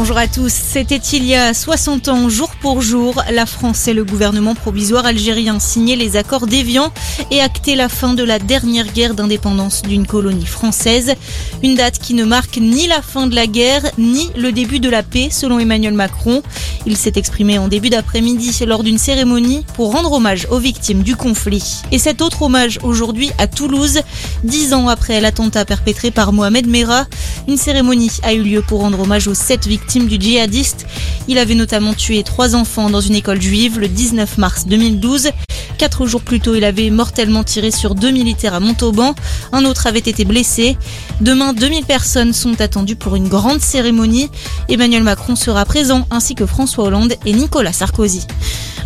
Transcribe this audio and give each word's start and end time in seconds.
Bonjour 0.00 0.16
à 0.16 0.28
tous. 0.28 0.52
C'était 0.52 0.94
il 0.94 1.24
y 1.24 1.34
a 1.34 1.52
60 1.52 2.06
ans, 2.06 2.28
jour 2.28 2.50
pour 2.60 2.82
jour, 2.82 3.20
la 3.32 3.46
France 3.46 3.88
et 3.88 3.92
le 3.92 4.04
gouvernement 4.04 4.54
provisoire 4.54 5.04
algérien 5.04 5.58
signaient 5.58 5.96
les 5.96 6.16
accords 6.16 6.46
d'Évian 6.46 6.92
et 7.32 7.40
actaient 7.40 7.74
la 7.74 7.88
fin 7.88 8.14
de 8.14 8.22
la 8.22 8.38
dernière 8.38 8.86
guerre 8.92 9.14
d'indépendance 9.14 9.82
d'une 9.82 10.06
colonie 10.06 10.46
française. 10.46 11.16
Une 11.64 11.74
date 11.74 11.98
qui 11.98 12.14
ne 12.14 12.24
marque 12.24 12.58
ni 12.58 12.86
la 12.86 13.02
fin 13.02 13.26
de 13.26 13.34
la 13.34 13.48
guerre, 13.48 13.82
ni 13.98 14.30
le 14.36 14.52
début 14.52 14.78
de 14.78 14.88
la 14.88 15.02
paix, 15.02 15.30
selon 15.32 15.58
Emmanuel 15.58 15.94
Macron. 15.94 16.44
Il 16.86 16.96
s'est 16.96 17.12
exprimé 17.16 17.58
en 17.58 17.68
début 17.68 17.90
d'après-midi 17.90 18.56
lors 18.66 18.82
d'une 18.82 18.98
cérémonie 18.98 19.64
pour 19.74 19.92
rendre 19.92 20.12
hommage 20.12 20.46
aux 20.50 20.58
victimes 20.58 21.02
du 21.02 21.16
conflit. 21.16 21.82
Et 21.92 21.98
cet 21.98 22.22
autre 22.22 22.42
hommage 22.42 22.78
aujourd'hui 22.82 23.30
à 23.38 23.46
Toulouse, 23.46 24.00
dix 24.44 24.74
ans 24.74 24.88
après 24.88 25.20
l'attentat 25.20 25.64
perpétré 25.64 26.10
par 26.10 26.32
Mohamed 26.32 26.66
Merah, 26.66 27.06
une 27.46 27.56
cérémonie 27.56 28.10
a 28.22 28.32
eu 28.32 28.42
lieu 28.42 28.62
pour 28.62 28.80
rendre 28.80 29.00
hommage 29.00 29.28
aux 29.28 29.34
sept 29.34 29.66
victimes 29.66 30.06
du 30.06 30.16
djihadiste. 30.20 30.86
Il 31.28 31.38
avait 31.38 31.54
notamment 31.54 31.94
tué 31.94 32.22
trois 32.22 32.54
enfants 32.54 32.90
dans 32.90 33.00
une 33.00 33.14
école 33.14 33.40
juive 33.40 33.78
le 33.78 33.88
19 33.88 34.38
mars 34.38 34.66
2012. 34.66 35.30
Quatre 35.78 36.06
jours 36.06 36.22
plus 36.22 36.40
tôt, 36.40 36.56
il 36.56 36.64
avait 36.64 36.90
mortellement 36.90 37.44
tiré 37.44 37.70
sur 37.70 37.94
deux 37.94 38.10
militaires 38.10 38.52
à 38.52 38.58
Montauban. 38.58 39.14
Un 39.52 39.64
autre 39.64 39.86
avait 39.86 40.00
été 40.00 40.24
blessé. 40.24 40.76
Demain, 41.20 41.52
2000 41.52 41.84
personnes 41.84 42.32
sont 42.32 42.60
attendues 42.60 42.96
pour 42.96 43.14
une 43.14 43.28
grande 43.28 43.60
cérémonie. 43.60 44.28
Emmanuel 44.68 45.04
Macron 45.04 45.36
sera 45.36 45.64
présent, 45.64 46.04
ainsi 46.10 46.34
que 46.34 46.46
François 46.46 46.84
Hollande 46.84 47.14
et 47.24 47.32
Nicolas 47.32 47.72
Sarkozy. 47.72 48.26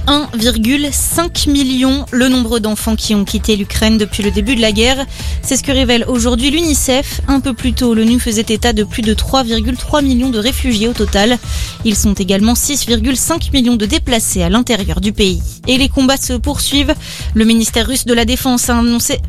1,5 0.07 1.51
million 1.51 2.05
le 2.11 2.29
nombre 2.29 2.59
d'enfants 2.59 2.97
qui 2.97 3.15
ont 3.15 3.25
quitté 3.25 3.57
l'Ukraine 3.57 3.99
depuis 3.99 4.23
le 4.23 4.31
début 4.31 4.57
de 4.57 4.61
la 4.61 4.73
guerre. 4.73 5.07
C'est 5.43 5.57
ce 5.57 5.63
que 5.63 5.73
révèle 5.73 6.05
aujourd'hui 6.09 6.51
l'UNICEF. 6.51 7.21
Un 7.29 7.41
peu 7.41 7.55
plus 7.55 7.73
tôt, 7.73 7.95
l'ONU 7.95 8.19
faisait 8.19 8.45
état 8.49 8.73
de 8.73 8.85
plus 8.85 9.03
de 9.03 9.15
3,3 9.15 10.05
millions 10.05 10.31
de 10.31 10.39
réfugiés 10.39 10.89
au 10.89 10.93
total. 10.93 11.39
Ils 11.85 11.97
sont 11.97 12.15
également 12.15 12.55
6,5 12.55 13.53
millions 13.53 13.77
de 13.77 13.87
déplacés 13.87 14.43
à 14.43 14.49
l'intérieur 14.49 15.01
du 15.01 15.13
pays. 15.13 15.43
Et 15.67 15.79
les 15.79 15.89
combats 15.89 16.17
se 16.17 16.33
poursuivent. 16.35 16.95
Le 17.35 17.45
ministère 17.45 17.89
russe 17.89 18.07
de 18.07 18.15
la 18.15 18.25
Défense 18.25 18.71
a 18.71 18.77
annoncé, 18.77 19.21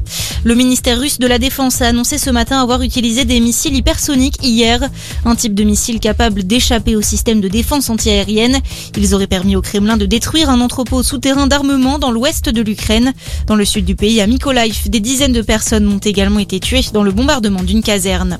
ce 2.18 2.30
matin 2.30 2.62
avoir 2.62 2.82
utilisé 2.82 3.26
des 3.26 3.40
missiles 3.40 3.76
hypersoniques 3.76 4.44
hier. 4.44 4.82
Un 5.26 5.36
type 5.36 5.54
de 5.54 5.64
missile 5.64 6.00
capable 6.00 6.44
d'échapper 6.44 6.96
au 6.96 7.02
système 7.02 7.42
de 7.42 7.48
défense 7.48 7.90
antiaérienne. 7.90 8.60
Ils 8.98 9.14
auraient 9.14 9.28
permis 9.28 9.56
au 9.56 9.62
Kremlin 9.62 9.98
de 9.98 10.06
détruire 10.06 10.50
un 10.50 10.60
entrepôt 10.64 11.04
souterrain 11.04 11.48
d'armement 11.48 12.00
dans 12.00 12.12
l'ouest 12.12 12.50
de 12.50 12.62
l'Ukraine. 12.62 13.14
Dans 13.48 13.56
le 13.56 13.66
sud 13.66 13.86
du 13.86 13.96
pays, 13.96 14.22
à 14.22 14.28
Mykolaiv, 14.28 14.90
des 14.90 15.00
dizaines 15.00 15.34
de 15.34 15.42
personnes 15.42 15.88
ont 15.88 16.00
également 16.00 16.40
été 16.40 16.60
tuées 16.60 16.86
dans 16.94 17.04
le 17.04 17.12
bombardement 17.12 17.64
d'une 17.64 17.84
caserne. 17.84 18.40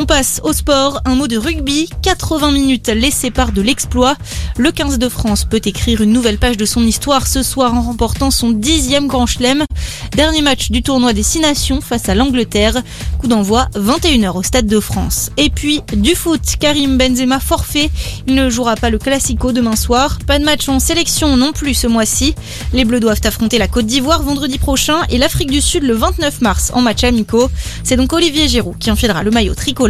On 0.00 0.06
passe 0.06 0.40
au 0.44 0.54
sport, 0.54 1.02
un 1.04 1.14
mot 1.14 1.28
de 1.28 1.36
rugby, 1.36 1.86
80 2.00 2.52
minutes 2.52 2.88
les 2.88 3.10
séparent 3.10 3.52
de 3.52 3.60
l'exploit. 3.60 4.16
Le 4.56 4.72
15 4.72 4.98
de 4.98 5.10
France 5.10 5.44
peut 5.44 5.60
écrire 5.62 6.00
une 6.00 6.10
nouvelle 6.10 6.38
page 6.38 6.56
de 6.56 6.64
son 6.64 6.82
histoire 6.82 7.26
ce 7.26 7.42
soir 7.42 7.74
en 7.74 7.82
remportant 7.82 8.30
son 8.30 8.48
dixième 8.48 9.08
grand 9.08 9.26
chelem. 9.26 9.62
Dernier 10.12 10.40
match 10.40 10.70
du 10.70 10.82
tournoi 10.82 11.12
des 11.12 11.22
Six 11.22 11.40
Nations 11.40 11.82
face 11.82 12.08
à 12.08 12.14
l'Angleterre. 12.14 12.82
Coup 13.18 13.26
d'envoi 13.26 13.68
21h 13.74 14.38
au 14.38 14.42
Stade 14.42 14.66
de 14.66 14.80
France. 14.80 15.32
Et 15.36 15.50
puis 15.50 15.82
du 15.92 16.14
foot, 16.14 16.40
Karim 16.58 16.96
Benzema 16.96 17.38
forfait. 17.38 17.90
Il 18.26 18.34
ne 18.34 18.48
jouera 18.48 18.76
pas 18.76 18.88
le 18.88 18.98
Classico 18.98 19.52
demain 19.52 19.76
soir. 19.76 20.18
Pas 20.26 20.38
de 20.38 20.44
match 20.44 20.66
en 20.70 20.80
sélection 20.80 21.36
non 21.36 21.52
plus 21.52 21.74
ce 21.74 21.86
mois-ci. 21.86 22.34
Les 22.72 22.86
Bleus 22.86 23.00
doivent 23.00 23.20
affronter 23.24 23.58
la 23.58 23.68
Côte 23.68 23.86
d'Ivoire 23.86 24.22
vendredi 24.22 24.58
prochain 24.58 25.02
et 25.10 25.18
l'Afrique 25.18 25.50
du 25.50 25.60
Sud 25.60 25.82
le 25.82 25.92
29 25.92 26.40
mars 26.40 26.72
en 26.74 26.80
match 26.80 27.04
amicaux. 27.04 27.50
C'est 27.84 27.96
donc 27.96 28.14
Olivier 28.14 28.48
Giroud 28.48 28.78
qui 28.78 28.90
enfilera 28.90 29.22
le 29.22 29.30
maillot 29.30 29.54
tricolore. 29.54 29.89